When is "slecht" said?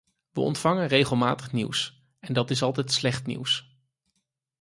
2.91-3.25